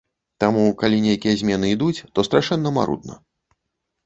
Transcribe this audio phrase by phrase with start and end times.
[0.43, 3.21] Таму, калі нейкія змены ідуць, то страшэнна марудна.